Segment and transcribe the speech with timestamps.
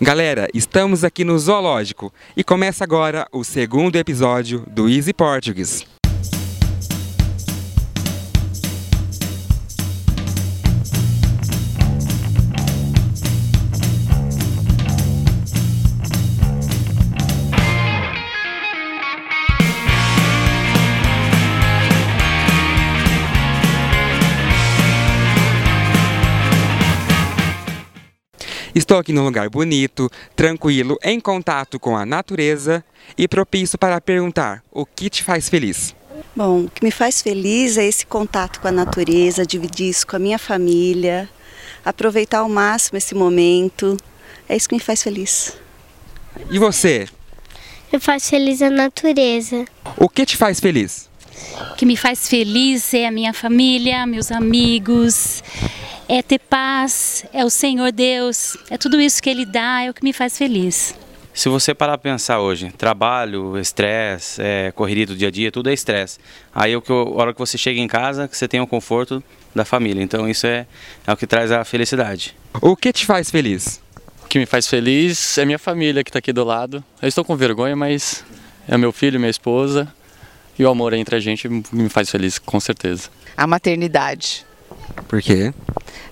[0.00, 5.95] Galera, estamos aqui no Zoológico e começa agora o segundo episódio do Easy Portuguese.
[28.76, 32.84] Estou aqui num lugar bonito, tranquilo, em contato com a natureza
[33.16, 35.96] e propício para perguntar o que te faz feliz.
[36.36, 40.16] Bom, o que me faz feliz é esse contato com a natureza, dividir isso com
[40.16, 41.26] a minha família,
[41.82, 43.96] aproveitar ao máximo esse momento.
[44.46, 45.56] É isso que me faz feliz.
[46.50, 47.08] E você?
[47.90, 49.64] Me faz feliz a natureza.
[49.96, 51.08] O que te faz feliz?
[51.72, 55.42] O que me faz feliz é a minha família, meus amigos,
[56.08, 59.94] é ter paz, é o Senhor Deus, é tudo isso que Ele dá, é o
[59.94, 60.94] que me faz feliz.
[61.34, 65.68] Se você parar para pensar hoje, trabalho, estresse, é, correria do dia a dia, tudo
[65.68, 66.18] é estresse.
[66.54, 69.22] Aí é a hora que você chega em casa, que você tem o conforto
[69.54, 70.02] da família.
[70.02, 70.66] Então isso é,
[71.06, 72.34] é o que traz a felicidade.
[72.62, 73.82] O que te faz feliz?
[74.24, 76.82] O que me faz feliz é minha família que está aqui do lado.
[77.02, 78.24] Eu estou com vergonha, mas
[78.66, 79.92] é meu filho, minha esposa
[80.58, 83.10] e o amor entre a gente me faz feliz, com certeza.
[83.36, 84.46] A maternidade.
[85.06, 85.52] Por quê?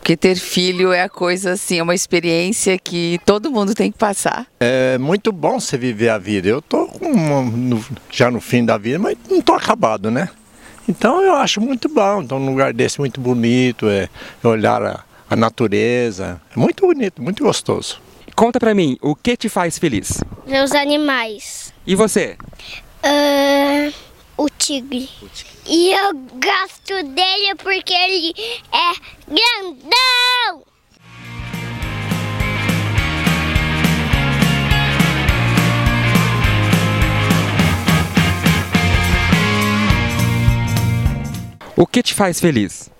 [0.00, 3.98] Porque ter filho é a coisa assim, é uma experiência que todo mundo tem que
[3.98, 4.46] passar.
[4.58, 6.48] É muito bom você viver a vida.
[6.48, 10.28] Eu tô com, no, já no fim da vida, mas não tô acabado, né?
[10.88, 12.22] Então eu acho muito bom.
[12.22, 14.08] Então, num lugar desse muito bonito, é,
[14.42, 16.40] é olhar a, a natureza.
[16.56, 18.00] É muito bonito, muito gostoso.
[18.34, 20.24] Conta pra mim, o que te faz feliz?
[20.64, 21.74] Os animais.
[21.86, 22.38] E você?
[23.04, 23.92] Uh,
[24.40, 25.06] o tigre.
[25.20, 25.52] O tigre.
[25.66, 28.32] E eu gosto dele porque ele
[28.72, 28.92] é
[29.28, 30.64] grandão!
[41.76, 42.90] O que te faz feliz?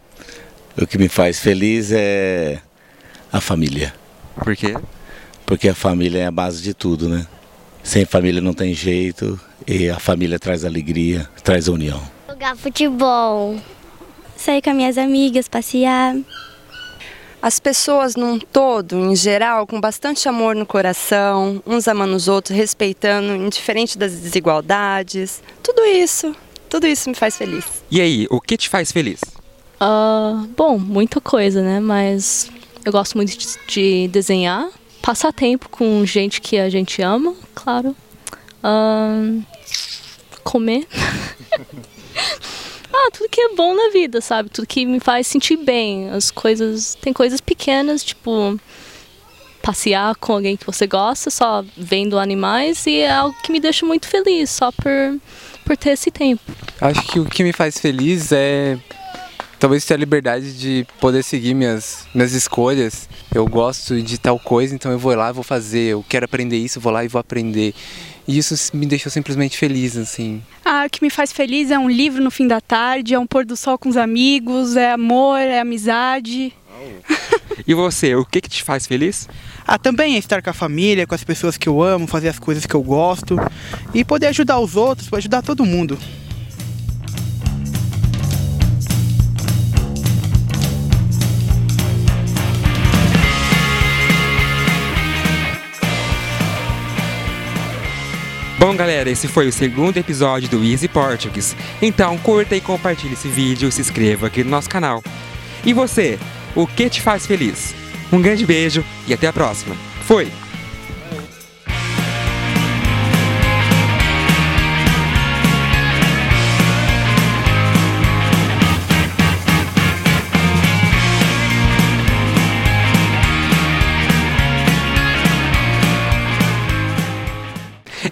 [0.76, 2.60] O que me faz feliz é
[3.32, 3.94] a família.
[4.36, 4.74] Por quê?
[5.46, 7.26] Porque a família é a base de tudo, né?
[7.82, 12.00] Sem família não tem jeito e a família traz alegria, traz união.
[12.28, 13.56] Jogar futebol.
[14.36, 16.16] Sair com as minhas amigas, passear.
[17.42, 22.56] As pessoas num todo, em geral, com bastante amor no coração, uns amando os outros,
[22.56, 25.42] respeitando, indiferente das desigualdades.
[25.62, 26.34] Tudo isso,
[26.68, 27.64] tudo isso me faz feliz.
[27.90, 29.20] E aí, o que te faz feliz?
[29.80, 31.80] Uh, bom, muita coisa, né?
[31.80, 32.50] Mas
[32.84, 34.68] eu gosto muito de, de desenhar,
[35.02, 37.96] passar tempo com gente que a gente ama, claro.
[40.44, 40.86] Comer.
[42.92, 44.50] ah, tudo que é bom na vida, sabe?
[44.50, 46.10] Tudo que me faz sentir bem.
[46.10, 46.94] As coisas.
[46.94, 48.58] Tem coisas pequenas, tipo.
[49.62, 53.84] Passear com alguém que você gosta, só vendo animais, e é algo que me deixa
[53.84, 55.20] muito feliz, só por,
[55.66, 56.40] por ter esse tempo.
[56.80, 58.78] Acho que o que me faz feliz é
[59.60, 63.08] talvez ter a liberdade de poder seguir minhas, minhas escolhas.
[63.32, 65.92] Eu gosto de tal coisa, então eu vou lá vou fazer.
[65.92, 67.74] Eu quero aprender isso, vou lá e vou aprender.
[68.26, 70.42] E isso me deixou simplesmente feliz, assim.
[70.64, 73.26] Ah, o que me faz feliz é um livro no fim da tarde, é um
[73.26, 76.52] pôr do sol com os amigos, é amor, é amizade.
[77.66, 79.28] E você, o que, que te faz feliz?
[79.66, 82.38] Ah, também é estar com a família, com as pessoas que eu amo, fazer as
[82.38, 83.36] coisas que eu gosto
[83.92, 85.98] e poder ajudar os outros, ajudar todo mundo.
[98.70, 101.56] Bom, galera, esse foi o segundo episódio do Easy Portuguese.
[101.82, 105.02] Então, curta e compartilhe esse vídeo, se inscreva aqui no nosso canal.
[105.64, 106.20] E você,
[106.54, 107.74] o que te faz feliz?
[108.12, 109.74] Um grande beijo e até a próxima.
[110.02, 110.30] Fui!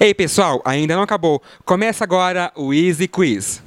[0.00, 1.42] Ei pessoal, ainda não acabou.
[1.64, 3.60] Começa agora o Easy Quiz.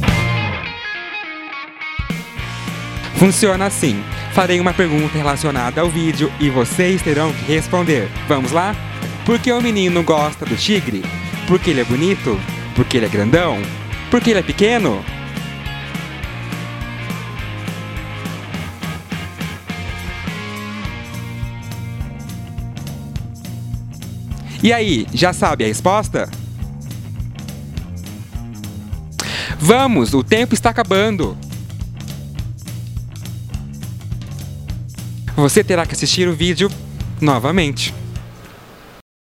[3.16, 4.02] Funciona assim:
[4.34, 8.08] farei uma pergunta relacionada ao vídeo e vocês terão que responder.
[8.30, 8.74] Vamos lá?
[9.26, 11.04] Por que o menino gosta do tigre?
[11.48, 12.40] Porque ele é bonito?
[12.76, 13.58] Porque ele é grandão?
[14.10, 15.04] Porque ele é pequeno?
[24.64, 26.30] E aí, já sabe a resposta?
[29.60, 31.38] Vamos, o tempo está acabando.
[35.36, 36.70] Você terá que assistir o vídeo
[37.20, 37.94] novamente.